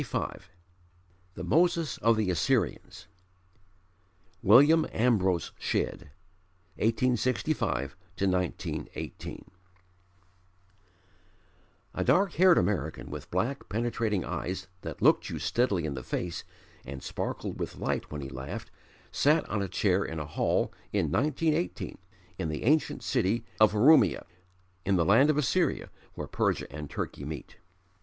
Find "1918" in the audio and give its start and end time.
8.17-9.45, 21.11-21.99